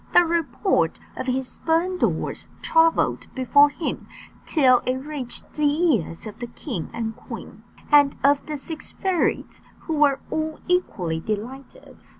[0.15, 4.07] The report of his splendours travelled before him,
[4.47, 9.61] till it reached the ears of the king and queen, and of the six fairies,
[9.81, 12.03] who were all equally delighted.